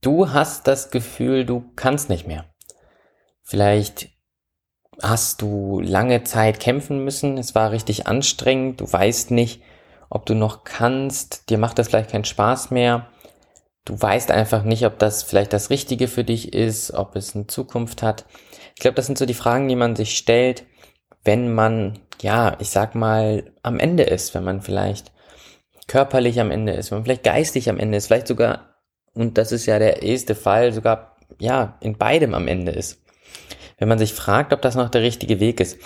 Du 0.00 0.32
hast 0.32 0.66
das 0.66 0.90
Gefühl, 0.90 1.44
du 1.44 1.72
kannst 1.76 2.08
nicht 2.08 2.26
mehr. 2.26 2.44
Vielleicht 3.42 4.10
hast 5.02 5.42
du 5.42 5.80
lange 5.80 6.24
Zeit 6.24 6.60
kämpfen 6.60 7.04
müssen, 7.04 7.38
es 7.38 7.54
war 7.54 7.70
richtig 7.70 8.06
anstrengend, 8.06 8.80
du 8.80 8.92
weißt 8.92 9.30
nicht, 9.30 9.62
ob 10.10 10.26
du 10.26 10.34
noch 10.34 10.64
kannst, 10.64 11.48
dir 11.50 11.58
macht 11.58 11.78
das 11.78 11.88
vielleicht 11.88 12.10
keinen 12.10 12.24
Spaß 12.24 12.70
mehr. 12.70 13.08
Du 13.84 14.00
weißt 14.00 14.30
einfach 14.30 14.62
nicht, 14.62 14.84
ob 14.84 14.98
das 14.98 15.22
vielleicht 15.22 15.52
das 15.52 15.70
Richtige 15.70 16.06
für 16.06 16.22
dich 16.22 16.52
ist, 16.52 16.92
ob 16.92 17.16
es 17.16 17.34
eine 17.34 17.46
Zukunft 17.46 18.02
hat. 18.02 18.26
Ich 18.74 18.80
glaube, 18.80 18.94
das 18.94 19.06
sind 19.06 19.16
so 19.16 19.24
die 19.24 19.34
Fragen, 19.34 19.68
die 19.68 19.76
man 19.76 19.96
sich 19.96 20.16
stellt, 20.16 20.64
wenn 21.24 21.54
man, 21.54 21.98
ja, 22.20 22.56
ich 22.58 22.70
sag 22.70 22.94
mal, 22.94 23.52
am 23.62 23.78
Ende 23.78 24.02
ist, 24.02 24.34
wenn 24.34 24.44
man 24.44 24.60
vielleicht 24.60 25.12
körperlich 25.86 26.40
am 26.40 26.50
Ende 26.50 26.72
ist, 26.72 26.90
wenn 26.90 26.98
man 26.98 27.04
vielleicht 27.04 27.24
geistig 27.24 27.68
am 27.70 27.78
Ende 27.78 27.98
ist, 27.98 28.06
vielleicht 28.06 28.28
sogar, 28.28 28.69
und 29.14 29.38
das 29.38 29.52
ist 29.52 29.66
ja 29.66 29.78
der 29.78 30.02
erste 30.02 30.34
Fall, 30.34 30.72
sogar, 30.72 31.16
ja, 31.38 31.76
in 31.80 31.96
beidem 31.96 32.34
am 32.34 32.48
Ende 32.48 32.72
ist. 32.72 33.00
Wenn 33.78 33.88
man 33.88 33.98
sich 33.98 34.12
fragt, 34.12 34.52
ob 34.52 34.62
das 34.62 34.74
noch 34.74 34.90
der 34.90 35.02
richtige 35.02 35.40
Weg 35.40 35.60
ist. 35.60 35.78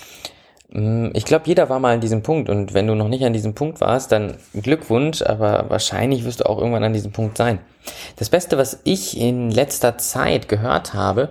Mm, 0.71 1.11
ich 1.15 1.25
glaube, 1.25 1.47
jeder 1.47 1.69
war 1.69 1.79
mal 1.79 1.95
an 1.95 2.01
diesem 2.01 2.23
Punkt 2.23 2.49
und 2.49 2.75
wenn 2.75 2.87
du 2.87 2.95
noch 2.95 3.09
nicht 3.09 3.25
an 3.25 3.33
diesem 3.33 3.55
Punkt 3.55 3.81
warst, 3.81 4.13
dann 4.13 4.37
Glückwunsch, 4.53 5.23
aber 5.23 5.71
wahrscheinlich 5.71 6.25
wirst 6.25 6.41
du 6.41 6.47
auch 6.47 6.59
irgendwann 6.59 6.85
an 6.85 6.93
diesem 6.93 7.13
Punkt 7.13 7.37
sein. 7.37 7.61
Das 8.17 8.31
Beste, 8.31 8.59
was 8.59 8.81
ich 8.85 9.19
in 9.19 9.51
letzter 9.51 9.99
Zeit 9.99 10.49
gehört 10.49 10.95
habe, 10.95 11.31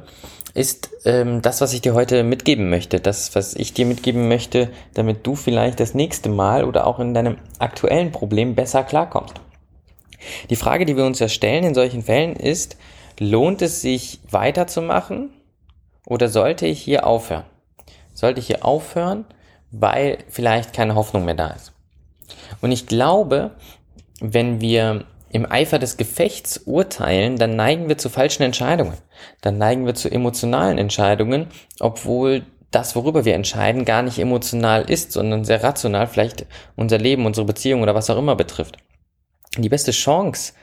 ist 0.53 0.91
ähm, 1.05 1.41
das, 1.41 1.61
was 1.61 1.73
ich 1.73 1.81
dir 1.81 1.93
heute 1.93 2.23
mitgeben 2.23 2.69
möchte. 2.69 2.99
Das, 2.99 3.35
was 3.35 3.55
ich 3.55 3.73
dir 3.73 3.85
mitgeben 3.85 4.27
möchte, 4.27 4.69
damit 4.93 5.25
du 5.25 5.35
vielleicht 5.35 5.79
das 5.79 5.95
nächste 5.95 6.29
Mal 6.29 6.63
oder 6.63 6.85
auch 6.85 6.99
in 6.99 7.13
deinem 7.13 7.37
aktuellen 7.59 8.11
Problem 8.11 8.55
besser 8.55 8.83
klarkommst. 8.83 9.41
Die 10.49 10.55
Frage, 10.55 10.85
die 10.85 10.97
wir 10.97 11.05
uns 11.05 11.19
ja 11.19 11.27
stellen 11.27 11.63
in 11.63 11.73
solchen 11.73 12.03
Fällen 12.03 12.35
ist, 12.35 12.77
lohnt 13.19 13.61
es 13.61 13.81
sich 13.81 14.19
weiterzumachen 14.29 15.31
oder 16.05 16.29
sollte 16.29 16.65
ich 16.65 16.81
hier 16.81 17.05
aufhören? 17.07 17.45
Sollte 18.13 18.39
ich 18.39 18.47
hier 18.47 18.65
aufhören, 18.65 19.25
weil 19.71 20.19
vielleicht 20.29 20.73
keine 20.73 20.95
Hoffnung 20.95 21.25
mehr 21.25 21.35
da 21.35 21.47
ist? 21.47 21.73
Und 22.61 22.71
ich 22.71 22.87
glaube, 22.87 23.51
wenn 24.19 24.61
wir 24.61 25.05
im 25.31 25.51
Eifer 25.51 25.79
des 25.79 25.97
Gefechts 25.97 26.61
urteilen, 26.65 27.37
dann 27.37 27.55
neigen 27.55 27.89
wir 27.89 27.97
zu 27.97 28.09
falschen 28.09 28.43
Entscheidungen. 28.43 28.97
Dann 29.41 29.57
neigen 29.57 29.85
wir 29.85 29.95
zu 29.95 30.09
emotionalen 30.09 30.77
Entscheidungen, 30.77 31.47
obwohl 31.79 32.43
das, 32.69 32.95
worüber 32.95 33.25
wir 33.25 33.35
entscheiden, 33.35 33.85
gar 33.85 34.03
nicht 34.03 34.19
emotional 34.19 34.89
ist, 34.89 35.11
sondern 35.11 35.43
sehr 35.43 35.63
rational 35.63 36.07
vielleicht 36.07 36.45
unser 36.75 36.97
Leben, 36.97 37.25
unsere 37.25 37.45
Beziehung 37.45 37.81
oder 37.81 37.95
was 37.95 38.09
auch 38.09 38.17
immer 38.17 38.35
betrifft. 38.35 38.77
Die 39.57 39.69
beste 39.69 39.91
Chance 39.91 40.53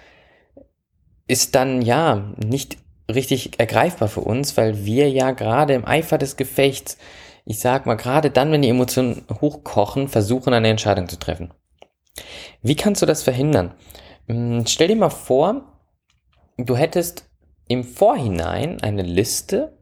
ist 1.27 1.55
dann 1.55 1.83
ja 1.83 2.33
nicht 2.37 2.79
richtig 3.09 3.59
ergreifbar 3.59 4.09
für 4.09 4.21
uns, 4.21 4.57
weil 4.57 4.85
wir 4.85 5.09
ja 5.11 5.31
gerade 5.31 5.75
im 5.75 5.87
Eifer 5.87 6.19
des 6.19 6.37
Gefechts, 6.37 6.99
ich 7.45 7.61
sag 7.61 7.87
mal, 7.87 7.95
gerade 7.95 8.31
dann, 8.31 8.53
wenn 8.53 8.63
die 8.63 8.69
Emotionen 8.69 9.25
hochkochen, 9.41 10.09
versuchen, 10.09 10.55
eine 10.55 10.69
Entscheidung 10.69 11.09
zu 11.09 11.19
treffen. 11.19 11.53
Wie 12.63 12.77
kannst 12.77 13.03
du 13.03 13.07
das 13.07 13.23
verhindern? 13.23 13.75
Hm, 14.29 14.67
stell 14.67 14.89
dir 14.89 14.97
mal 14.97 15.11
vor, 15.11 15.79
du 16.57 16.77
hättest 16.77 17.25
im 17.69 17.85
Vorhinein 17.85 18.81
eine 18.81 19.03
Liste 19.03 19.77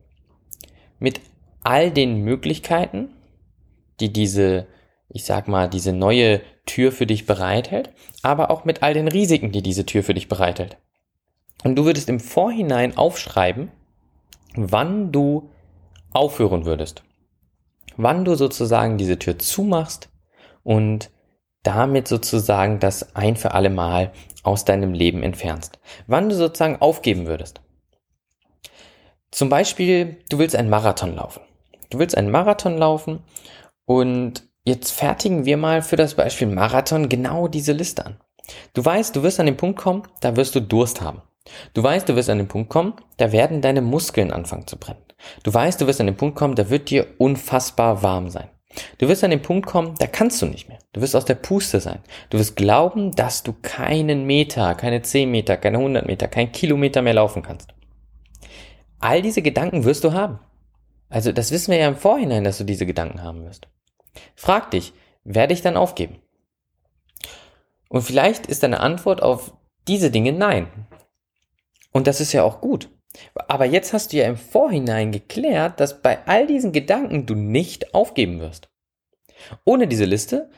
mit 0.99 1.21
all 1.63 1.91
den 1.91 2.23
Möglichkeiten, 2.23 3.11
die 4.01 4.13
diese, 4.13 4.67
ich 5.19 5.25
sag 5.25 5.49
mal, 5.49 5.69
diese 5.69 5.93
neue 5.93 6.43
Tür 6.65 6.93
für 6.93 7.05
dich 7.05 7.27
bereithält, 7.27 7.91
aber 8.23 8.53
auch 8.53 8.65
mit 8.65 8.85
all 8.85 8.95
den 8.95 9.09
Risiken, 9.09 9.51
die 9.51 9.63
diese 9.65 9.85
Tür 9.85 10.05
für 10.05 10.15
dich 10.15 10.29
bereithält. 10.29 10.77
Und 11.65 11.75
du 11.75 11.85
würdest 11.85 12.09
im 12.09 12.21
Vorhinein 12.21 12.97
aufschreiben, 12.97 13.73
wann 14.55 15.11
du 15.11 15.51
aufhören 16.13 16.67
würdest. 16.67 17.03
Wann 17.97 18.25
du 18.25 18.37
sozusagen 18.37 18.97
diese 18.97 19.19
Tür 19.19 19.41
zumachst 19.41 20.09
und 20.63 21.11
damit 21.65 22.07
sozusagen 22.07 22.79
das 22.79 23.17
ein 23.17 23.35
für 23.35 23.55
alle 23.55 23.71
Mal 23.71 24.13
aus 24.45 24.65
deinem 24.65 24.95
Leben 24.95 25.25
entfernst. 25.25 25.81
Wann 26.07 26.29
du 26.29 26.37
sozusagen 26.37 26.81
aufgeben 26.81 27.27
würdest. 27.27 27.61
Zum 29.33 29.49
Beispiel, 29.49 30.21
du 30.31 30.39
willst 30.39 30.55
einen 30.55 30.71
Marathon 30.71 31.17
laufen. 31.17 31.43
Du 31.91 31.99
willst 31.99 32.17
einen 32.17 32.31
Marathon 32.31 32.79
laufen 32.79 33.25
und 33.85 34.48
jetzt 34.69 34.93
fertigen 34.93 35.45
wir 35.45 35.57
mal 35.57 35.83
für 35.83 35.97
das 35.97 36.15
Beispiel 36.15 36.47
Marathon 36.47 37.09
genau 37.09 37.49
diese 37.49 37.73
Liste 37.73 38.07
an. 38.07 38.21
Du 38.75 38.85
weißt, 38.85 39.15
du 39.17 39.23
wirst 39.23 39.41
an 39.41 39.47
den 39.47 39.57
Punkt 39.57 39.79
kommen, 39.79 40.03
da 40.21 40.37
wirst 40.37 40.55
du 40.55 40.61
Durst 40.61 41.01
haben. 41.01 41.23
Du 41.75 41.83
weißt, 41.83 42.09
du 42.09 42.15
wirst 42.15 42.31
an 42.31 42.39
den 42.39 42.49
Punkt 42.49 42.71
kommen, 42.71 42.95
da 43.17 43.33
werden 43.33 43.61
deine 43.61 43.81
Muskeln 43.81 44.31
anfangen 44.31 44.67
zu 44.67 44.79
brennen. 44.79 45.03
Du 45.43 45.53
weißt, 45.53 45.81
du 45.81 45.87
wirst 45.87 46.01
an 46.01 46.07
den 46.07 46.17
Punkt 46.17 46.37
kommen, 46.37 46.55
da 46.55 46.71
wird 46.71 46.91
dir 46.91 47.07
unfassbar 47.19 48.03
warm 48.03 48.29
sein. 48.29 48.49
Du 48.99 49.09
wirst 49.09 49.25
an 49.25 49.31
den 49.31 49.43
Punkt 49.43 49.67
kommen, 49.67 49.95
da 49.99 50.07
kannst 50.07 50.41
du 50.43 50.47
nicht 50.47 50.69
mehr. 50.69 50.79
Du 50.93 51.01
wirst 51.01 51.17
aus 51.17 51.25
der 51.25 51.35
Puste 51.35 51.81
sein. 51.81 52.01
Du 52.31 52.39
wirst 52.39 52.55
glauben, 52.55 53.13
dass 53.13 53.43
du 53.43 53.55
keinen 53.63 54.25
Meter, 54.25 54.75
keine 54.75 55.03
10 55.03 55.31
Meter, 55.31 55.57
keine 55.57 55.79
100 55.79 56.07
Meter, 56.07 56.29
kein 56.29 56.53
Kilometer 56.53 57.03
mehr 57.03 57.15
laufen 57.15 57.43
kannst. 57.43 57.73
All 59.01 59.23
diese 59.23 59.43
Gedanken 59.43 59.85
wirst 59.85 60.05
du 60.05 60.13
haben. 60.13 60.39
Also 61.09 61.33
das 61.33 61.51
wissen 61.51 61.73
wir 61.73 61.79
ja 61.79 61.89
im 61.89 61.97
Vorhinein, 61.97 62.45
dass 62.45 62.59
du 62.59 62.65
diese 62.65 62.85
Gedanken 62.85 63.23
haben 63.23 63.45
wirst. 63.45 63.69
Frag 64.35 64.71
dich, 64.71 64.93
werde 65.25 65.55
ich 65.55 65.63
dann 65.63 65.77
aufgeben? 65.77 66.21
Und 67.89 68.03
vielleicht 68.03 68.47
ist 68.47 68.63
deine 68.63 68.81
Antwort 68.81 69.23
auf 69.23 69.55
diese 69.87 70.11
Dinge 70.11 70.33
nein. 70.33 70.69
Und 71.93 72.07
das 72.07 72.21
ist 72.21 72.33
ja 72.33 72.43
auch 72.43 72.61
gut. 72.61 72.91
Aber 73.49 73.65
jetzt 73.65 73.93
hast 73.93 74.13
du 74.13 74.19
ja 74.19 74.27
im 74.27 74.37
Vorhinein 74.37 75.13
geklärt, 75.13 75.81
dass 75.81 76.03
bei 76.03 76.27
all 76.27 76.47
diesen 76.47 76.73
Gedanken 76.73 77.27
du 77.27 77.35
nicht 77.35 77.95
aufgeben 77.95 78.41
wirst. 78.41 78.69
Ohne 79.65 79.89
diese 79.89 80.05
Liste 80.05 80.51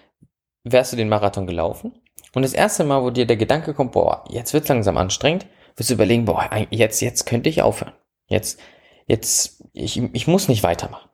wärst 0.65 0.93
du 0.93 0.97
den 0.97 1.09
Marathon 1.09 1.47
gelaufen 1.47 1.93
und 2.34 2.43
das 2.43 2.53
erste 2.53 2.84
Mal, 2.84 3.03
wo 3.03 3.10
dir 3.10 3.26
der 3.26 3.37
Gedanke 3.37 3.75
kommt, 3.75 3.93
boah, 3.93 4.25
jetzt 4.28 4.53
wird's 4.53 4.69
langsam 4.69 4.97
anstrengend, 4.97 5.47
wirst 5.76 5.91
du 5.91 5.94
überlegen, 5.94 6.25
boah, 6.25 6.49
jetzt, 6.70 7.00
jetzt 7.00 7.26
könnte 7.26 7.49
ich 7.49 7.62
aufhören. 7.62 7.93
Jetzt, 8.26 8.60
jetzt, 9.06 9.65
ich, 9.72 10.03
ich 10.12 10.26
muss 10.26 10.49
nicht 10.49 10.62
weitermachen. 10.62 11.09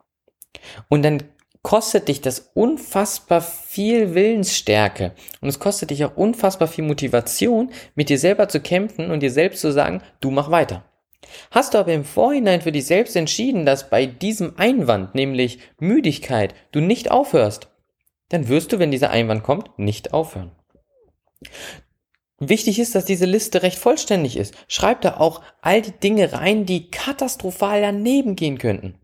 Und 0.89 1.03
dann 1.03 1.23
kostet 1.61 2.07
dich 2.07 2.21
das 2.21 2.51
unfassbar 2.53 3.41
viel 3.41 4.15
Willensstärke 4.15 5.13
und 5.41 5.49
es 5.49 5.59
kostet 5.59 5.89
dich 5.89 6.05
auch 6.05 6.15
unfassbar 6.15 6.67
viel 6.67 6.83
Motivation, 6.83 7.71
mit 7.95 8.09
dir 8.09 8.19
selber 8.19 8.49
zu 8.49 8.59
kämpfen 8.59 9.11
und 9.11 9.21
dir 9.21 9.31
selbst 9.31 9.61
zu 9.61 9.71
sagen, 9.71 10.01
du 10.19 10.31
mach 10.31 10.51
weiter. 10.51 10.83
Hast 11.51 11.73
du 11.73 11.77
aber 11.77 11.93
im 11.93 12.05
Vorhinein 12.05 12.61
für 12.61 12.71
dich 12.71 12.85
selbst 12.85 13.15
entschieden, 13.15 13.65
dass 13.65 13.89
bei 13.89 14.05
diesem 14.05 14.57
Einwand, 14.57 15.15
nämlich 15.15 15.59
Müdigkeit, 15.79 16.53
du 16.71 16.79
nicht 16.79 17.11
aufhörst, 17.11 17.69
dann 18.29 18.47
wirst 18.47 18.71
du, 18.71 18.79
wenn 18.79 18.91
dieser 18.91 19.09
Einwand 19.09 19.43
kommt, 19.43 19.77
nicht 19.77 20.13
aufhören. 20.13 20.51
Wichtig 22.39 22.77
ist, 22.79 22.93
dass 22.93 23.05
diese 23.05 23.25
Liste 23.25 23.63
recht 23.63 23.79
vollständig 23.79 24.37
ist. 24.37 24.53
Schreib 24.67 25.01
da 25.01 25.17
auch 25.17 25.41
all 25.61 25.81
die 25.81 25.91
Dinge 25.91 26.33
rein, 26.33 26.65
die 26.65 26.91
katastrophal 26.91 27.81
daneben 27.81 28.35
gehen 28.35 28.59
könnten. 28.59 28.95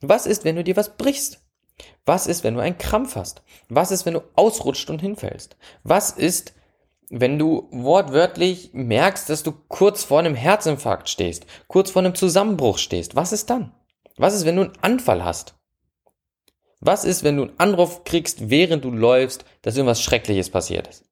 Was 0.00 0.26
ist, 0.26 0.44
wenn 0.44 0.56
du 0.56 0.64
dir 0.64 0.76
was 0.76 0.96
brichst? 0.96 1.41
Was 2.04 2.26
ist, 2.26 2.44
wenn 2.44 2.54
du 2.54 2.60
einen 2.60 2.78
Krampf 2.78 3.16
hast? 3.16 3.42
Was 3.68 3.90
ist, 3.90 4.06
wenn 4.06 4.14
du 4.14 4.22
ausrutscht 4.34 4.90
und 4.90 5.00
hinfällst? 5.00 5.56
Was 5.82 6.10
ist, 6.10 6.54
wenn 7.10 7.38
du 7.38 7.68
wortwörtlich 7.70 8.70
merkst, 8.72 9.28
dass 9.28 9.42
du 9.42 9.52
kurz 9.68 10.02
vor 10.02 10.18
einem 10.18 10.34
Herzinfarkt 10.34 11.08
stehst, 11.08 11.46
kurz 11.68 11.90
vor 11.90 12.00
einem 12.00 12.14
Zusammenbruch 12.14 12.78
stehst, 12.78 13.14
was 13.16 13.32
ist 13.32 13.50
dann? 13.50 13.72
Was 14.16 14.34
ist, 14.34 14.44
wenn 14.44 14.56
du 14.56 14.62
einen 14.62 14.78
Anfall 14.80 15.24
hast? 15.24 15.54
Was 16.80 17.04
ist, 17.04 17.22
wenn 17.22 17.36
du 17.36 17.44
einen 17.44 17.58
Anruf 17.58 18.04
kriegst, 18.04 18.50
während 18.50 18.84
du 18.84 18.90
läufst, 18.90 19.44
dass 19.62 19.76
irgendwas 19.76 20.02
Schreckliches 20.02 20.50
passiert 20.50 20.88
ist? 20.88 21.04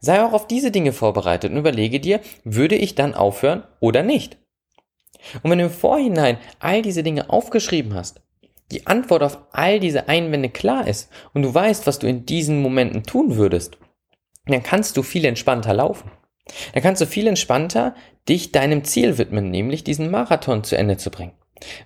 Sei 0.00 0.24
auch 0.24 0.32
auf 0.32 0.46
diese 0.46 0.70
Dinge 0.70 0.92
vorbereitet 0.92 1.52
und 1.52 1.58
überlege 1.58 2.00
dir, 2.00 2.20
würde 2.44 2.74
ich 2.74 2.94
dann 2.94 3.14
aufhören 3.14 3.64
oder 3.80 4.02
nicht? 4.02 4.38
Und 5.42 5.50
wenn 5.50 5.58
du 5.58 5.66
im 5.66 5.70
Vorhinein 5.70 6.38
all 6.58 6.82
diese 6.82 7.02
Dinge 7.02 7.30
aufgeschrieben 7.30 7.94
hast, 7.94 8.22
die 8.70 8.86
Antwort 8.86 9.22
auf 9.22 9.38
all 9.52 9.80
diese 9.80 10.08
Einwände 10.08 10.48
klar 10.48 10.86
ist 10.86 11.10
und 11.34 11.42
du 11.42 11.52
weißt, 11.52 11.86
was 11.86 11.98
du 11.98 12.06
in 12.06 12.26
diesen 12.26 12.62
Momenten 12.62 13.02
tun 13.02 13.36
würdest, 13.36 13.78
dann 14.46 14.62
kannst 14.62 14.96
du 14.96 15.02
viel 15.02 15.24
entspannter 15.24 15.74
laufen. 15.74 16.10
Dann 16.72 16.82
kannst 16.82 17.00
du 17.00 17.06
viel 17.06 17.26
entspannter 17.26 17.94
dich 18.28 18.52
deinem 18.52 18.84
Ziel 18.84 19.18
widmen, 19.18 19.50
nämlich 19.50 19.84
diesen 19.84 20.10
Marathon 20.10 20.64
zu 20.64 20.76
Ende 20.76 20.96
zu 20.96 21.10
bringen. 21.10 21.32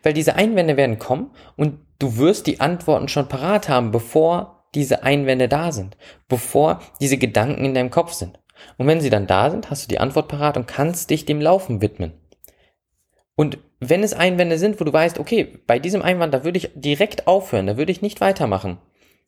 Weil 0.03 0.13
diese 0.13 0.37
Einwände 0.37 0.77
werden 0.77 0.99
kommen 0.99 1.31
und 1.57 1.81
du 1.99 2.17
wirst 2.17 2.47
die 2.47 2.61
Antworten 2.61 3.09
schon 3.09 3.29
parat 3.29 3.69
haben, 3.69 3.91
bevor 3.91 4.65
diese 4.75 5.03
Einwände 5.03 5.49
da 5.49 5.73
sind, 5.73 5.97
bevor 6.29 6.81
diese 7.01 7.19
Gedanken 7.19 7.65
in 7.65 7.75
deinem 7.75 7.91
Kopf 7.91 8.13
sind. 8.13 8.39
Und 8.79 8.87
wenn 8.87 9.01
sie 9.01 9.11
dann 9.11 9.27
da 9.27 9.51
sind, 9.51 9.71
hast 9.71 9.85
du 9.85 9.89
die 9.89 9.99
Antwort 9.99 10.29
parat 10.29 10.57
und 10.57 10.67
kannst 10.67 11.11
dich 11.11 11.25
dem 11.25 11.41
Laufen 11.41 11.81
widmen. 11.81 12.13
Und 13.37 13.59
wenn 13.91 14.03
es 14.03 14.13
Einwände 14.13 14.59
sind, 14.59 14.81
wo 14.81 14.85
du 14.85 14.93
weißt, 14.93 15.19
okay, 15.19 15.59
bei 15.67 15.79
diesem 15.79 16.03
Einwand, 16.03 16.33
da 16.33 16.45
würde 16.45 16.59
ich 16.59 16.71
direkt 16.75 17.27
aufhören, 17.27 17.67
da 17.67 17.77
würde 17.77 17.93
ich 17.93 18.03
nicht 18.03 18.21
weitermachen, 18.21 18.79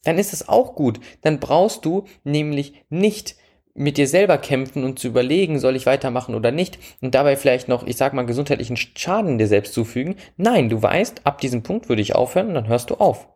dann 0.04 0.18
ist 0.18 0.32
es 0.32 0.48
auch 0.48 0.74
gut. 0.74 1.00
Dann 1.22 1.40
brauchst 1.40 1.84
du 1.84 2.04
nämlich 2.24 2.84
nicht 2.88 3.36
mit 3.74 3.98
dir 3.98 4.08
selber 4.08 4.38
kämpfen 4.38 4.84
und 4.84 4.98
zu 4.98 5.08
überlegen, 5.08 5.58
soll 5.58 5.76
ich 5.76 5.84
weitermachen 5.84 6.34
oder 6.34 6.50
nicht 6.50 6.78
und 7.02 7.14
dabei 7.14 7.36
vielleicht 7.36 7.68
noch, 7.68 7.86
ich 7.86 7.96
sag 7.96 8.14
mal, 8.14 8.24
gesundheitlichen 8.24 8.76
Schaden 8.76 9.36
dir 9.36 9.48
selbst 9.48 9.74
zufügen. 9.74 10.16
Nein, 10.36 10.70
du 10.70 10.80
weißt, 10.80 11.26
ab 11.26 11.40
diesem 11.40 11.62
Punkt 11.62 11.88
würde 11.88 12.02
ich 12.02 12.14
aufhören 12.14 12.48
und 12.48 12.54
dann 12.54 12.68
hörst 12.68 12.90
du 12.90 12.94
auf. 12.94 13.28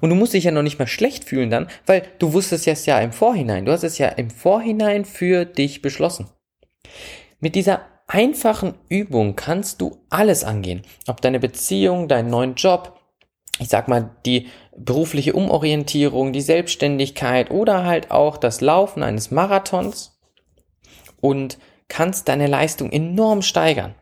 Und 0.00 0.10
du 0.10 0.16
musst 0.16 0.34
dich 0.34 0.44
ja 0.44 0.50
noch 0.50 0.62
nicht 0.62 0.78
mehr 0.78 0.88
schlecht 0.88 1.24
fühlen 1.24 1.50
dann, 1.50 1.68
weil 1.86 2.02
du 2.18 2.32
wusstest 2.32 2.66
es 2.68 2.86
ja 2.86 2.98
im 3.00 3.12
Vorhinein. 3.12 3.64
Du 3.64 3.72
hast 3.72 3.84
es 3.84 3.98
ja 3.98 4.08
im 4.08 4.30
Vorhinein 4.30 5.04
für 5.04 5.44
dich 5.44 5.82
beschlossen. 5.82 6.28
Mit 7.40 7.54
dieser 7.54 7.86
einfachen 8.10 8.74
Übung 8.88 9.36
kannst 9.36 9.80
du 9.80 9.98
alles 10.10 10.42
angehen. 10.42 10.82
Ob 11.06 11.20
deine 11.20 11.38
Beziehung, 11.38 12.08
deinen 12.08 12.28
neuen 12.28 12.56
Job, 12.56 13.00
ich 13.60 13.68
sag 13.68 13.88
mal, 13.88 14.10
die 14.26 14.48
berufliche 14.76 15.32
Umorientierung, 15.32 16.32
die 16.32 16.40
Selbstständigkeit 16.40 17.50
oder 17.50 17.84
halt 17.84 18.10
auch 18.10 18.36
das 18.36 18.60
Laufen 18.60 19.02
eines 19.02 19.30
Marathons 19.30 20.18
und 21.20 21.58
kannst 21.88 22.28
deine 22.28 22.46
Leistung 22.46 22.90
enorm 22.90 23.42
steigern, 23.42 23.94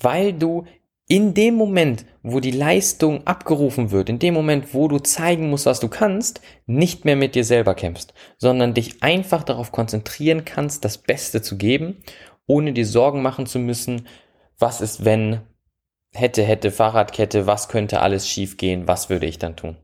weil 0.00 0.32
du 0.32 0.64
in 1.08 1.34
dem 1.34 1.54
Moment, 1.54 2.04
wo 2.22 2.40
die 2.40 2.50
Leistung 2.50 3.24
abgerufen 3.26 3.92
wird, 3.92 4.08
in 4.08 4.18
dem 4.18 4.34
Moment, 4.34 4.74
wo 4.74 4.88
du 4.88 4.98
zeigen 4.98 5.48
musst, 5.48 5.66
was 5.66 5.78
du 5.78 5.88
kannst, 5.88 6.40
nicht 6.66 7.04
mehr 7.04 7.14
mit 7.14 7.36
dir 7.36 7.44
selber 7.44 7.76
kämpfst, 7.76 8.12
sondern 8.38 8.74
dich 8.74 9.04
einfach 9.04 9.44
darauf 9.44 9.70
konzentrieren 9.70 10.44
kannst, 10.44 10.84
das 10.84 10.98
Beste 10.98 11.42
zu 11.42 11.56
geben, 11.56 12.02
ohne 12.46 12.72
dir 12.72 12.86
Sorgen 12.86 13.22
machen 13.22 13.46
zu 13.46 13.58
müssen, 13.58 14.06
was 14.58 14.80
ist, 14.80 15.04
wenn 15.04 15.40
hätte, 16.14 16.42
hätte, 16.42 16.70
Fahrradkette, 16.70 17.46
was 17.46 17.68
könnte 17.68 18.00
alles 18.00 18.28
schiefgehen, 18.28 18.88
was 18.88 19.10
würde 19.10 19.26
ich 19.26 19.38
dann 19.38 19.56
tun? 19.56 19.76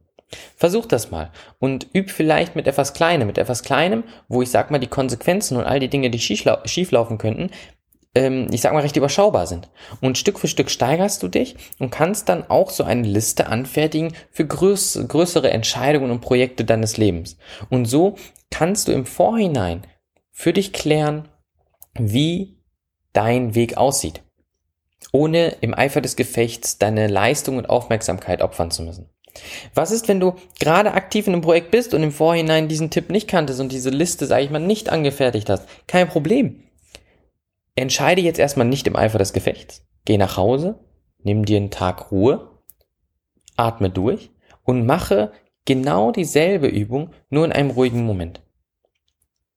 Versuch 0.57 0.87
das 0.87 1.11
mal 1.11 1.31
und 1.59 1.89
üb 1.95 2.11
vielleicht 2.11 2.57
mit 2.57 2.67
etwas 2.67 2.95
Kleinem, 2.95 3.27
mit 3.27 3.37
etwas 3.37 3.63
Kleinem, 3.63 4.05
wo 4.29 4.41
ich 4.41 4.51
sag 4.51 4.71
mal 4.71 4.79
die 4.79 4.87
Konsequenzen 4.87 5.59
und 5.59 5.65
all 5.65 5.79
die 5.79 5.91
Dinge, 5.91 6.09
die 6.09 6.19
schieflaufen 6.19 7.19
könnten, 7.19 7.51
ähm, 8.15 8.49
ich 8.51 8.63
sag 8.63 8.73
mal, 8.73 8.81
recht 8.81 8.97
überschaubar 8.97 9.47
sind. 9.47 9.69
Und 10.01 10.17
Stück 10.17 10.39
für 10.39 10.49
Stück 10.49 10.71
steigerst 10.71 11.23
du 11.23 11.29
dich 11.29 11.57
und 11.79 11.91
kannst 11.91 12.29
dann 12.29 12.49
auch 12.49 12.71
so 12.71 12.85
eine 12.85 13.07
Liste 13.07 13.47
anfertigen 13.47 14.15
für 14.31 14.47
größ 14.47 15.05
größere 15.07 15.51
Entscheidungen 15.51 16.11
und 16.11 16.21
Projekte 16.21 16.65
deines 16.65 16.97
Lebens. 16.97 17.37
Und 17.69 17.85
so 17.87 18.17
kannst 18.51 18.89
du 18.89 18.93
im 18.93 19.05
Vorhinein 19.05 19.83
für 20.31 20.53
dich 20.53 20.73
klären, 20.73 21.29
wie 21.99 22.59
dein 23.13 23.55
Weg 23.55 23.77
aussieht. 23.77 24.23
Ohne 25.13 25.57
im 25.61 25.75
Eifer 25.75 26.01
des 26.01 26.17
Gefechts 26.17 26.79
deine 26.79 27.07
Leistung 27.09 27.59
und 27.59 27.69
Aufmerksamkeit 27.69 28.41
opfern 28.41 28.71
zu 28.71 28.83
müssen. 28.83 29.09
Was 29.75 29.91
ist, 29.91 30.09
wenn 30.09 30.21
du 30.21 30.35
gerade 30.61 30.93
aktiv 30.93 31.27
in 31.27 31.33
einem 31.33 31.43
Projekt 31.43 31.71
bist 31.71 31.95
und 31.95 32.03
im 32.03 32.13
Vorhinein 32.13 32.69
diesen 32.69 32.91
Tipp 32.91 33.11
nicht 33.11 33.29
kanntest 33.29 33.61
und 33.61 33.73
diese 33.73 33.91
Liste, 33.91 34.27
sage 34.27 34.45
ich 34.45 34.51
mal, 34.51 34.59
nicht 34.59 34.91
angefertigt 34.91 35.49
hast? 35.49 35.67
Kein 35.87 36.09
Problem 36.09 36.63
entscheide 37.75 38.21
jetzt 38.21 38.39
erstmal 38.39 38.67
nicht 38.67 38.87
im 38.87 38.97
Eifer 38.97 39.19
des 39.19 39.33
Gefechts. 39.33 39.87
Geh 40.05 40.19
nach 40.19 40.37
Hause, 40.37 40.79
nimm 41.23 41.45
dir 41.45 41.57
einen 41.57 41.71
Tag 41.71 42.11
Ruhe, 42.11 42.59
atme 43.57 43.89
durch 43.89 44.31
und 44.63 44.85
mache 44.85 45.33
genau 45.65 46.11
dieselbe 46.11 46.67
Übung, 46.67 47.15
nur 47.31 47.45
in 47.45 47.53
einem 47.53 47.71
ruhigen 47.71 48.05
Moment 48.05 48.43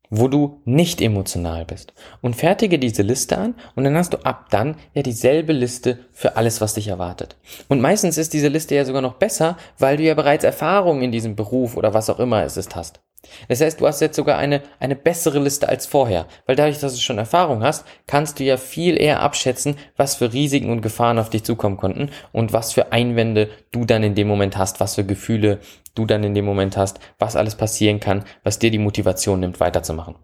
wo 0.10 0.28
du 0.28 0.62
nicht 0.66 1.02
emotional 1.02 1.66
bist. 1.66 1.94
Und 2.22 2.36
fertige 2.36 2.80
diese 2.80 3.04
Liste 3.04 3.38
an 3.38 3.56
und 3.76 3.84
dann 3.84 3.98
hast 3.98 4.14
du 4.14 4.18
ab 4.26 4.48
dann 4.50 4.76
ja 4.94 5.02
dieselbe 5.02 5.54
Liste 5.54 6.00
für 6.12 6.38
alles, 6.38 6.62
was 6.62 6.76
dich 6.76 6.88
erwartet. 6.88 7.36
Und 7.68 7.82
meistens 7.82 8.18
ist 8.18 8.34
diese 8.34 8.48
Liste 8.48 8.76
ja 8.76 8.86
sogar 8.86 9.02
noch 9.02 9.16
besser, 9.16 9.58
weil 9.80 9.98
du 9.98 10.04
ja 10.04 10.14
bereits 10.14 10.44
Erfahrung 10.44 11.02
in 11.02 11.12
diesem 11.12 11.36
Beruf 11.36 11.78
oder 11.78 11.94
was 11.94 12.10
auch 12.10 12.20
immer 12.20 12.44
es 12.44 12.58
ist 12.58 12.76
hast. 12.76 13.00
Das 13.48 13.62
heißt, 13.62 13.82
du 13.82 13.88
hast 13.88 14.02
jetzt 14.02 14.16
sogar 14.16 14.38
eine, 14.38 14.62
eine 14.80 14.96
bessere 14.96 15.40
Liste 15.40 15.70
als 15.70 15.86
vorher, 15.86 16.28
weil 16.46 16.56
dadurch, 16.56 16.80
dass 16.80 16.94
du 16.94 17.00
schon 17.00 17.18
Erfahrung 17.18 17.64
hast, 17.64 17.86
kannst 18.08 18.40
du 18.40 18.44
ja 18.44 18.58
viel 18.58 19.02
eher 19.02 19.22
abschätzen, 19.22 19.78
was 19.98 20.16
für 20.16 20.34
Risiken 20.34 20.70
und 20.70 20.82
Gefahren 20.82 21.20
auf 21.20 21.30
dich 21.30 21.44
zukommen 21.44 21.78
konnten 21.78 22.10
und 22.32 22.54
was 22.54 22.74
für 22.74 22.92
Einwände 22.92 23.50
du 23.72 23.86
dann 23.86 24.04
in 24.04 24.16
dem 24.16 24.28
Moment 24.28 24.58
hast, 24.58 24.80
was 24.80 24.96
für 24.96 25.06
Gefühle 25.06 25.60
du 25.96 26.06
dann 26.06 26.24
in 26.24 26.34
dem 26.34 26.46
Moment 26.46 26.78
hast, 26.78 27.00
was 27.18 27.36
alles 27.36 27.56
passieren 27.56 28.00
kann, 28.00 28.24
was 28.44 28.60
dir 28.60 28.72
die 28.72 28.78
Motivation 28.78 29.40
nimmt, 29.40 29.60
weiterzumachen. 29.60 30.16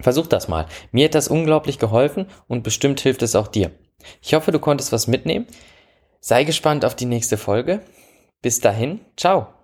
Versuch 0.00 0.26
das 0.26 0.48
mal. 0.48 0.66
Mir 0.92 1.06
hat 1.06 1.14
das 1.14 1.28
unglaublich 1.28 1.78
geholfen 1.78 2.26
und 2.48 2.62
bestimmt 2.62 3.00
hilft 3.00 3.22
es 3.22 3.36
auch 3.36 3.48
dir. 3.48 3.70
Ich 4.22 4.34
hoffe, 4.34 4.50
du 4.50 4.58
konntest 4.58 4.92
was 4.92 5.06
mitnehmen. 5.06 5.46
Sei 6.20 6.44
gespannt 6.44 6.84
auf 6.84 6.94
die 6.94 7.06
nächste 7.06 7.36
Folge. 7.36 7.80
Bis 8.42 8.60
dahin, 8.60 9.00
ciao. 9.16 9.59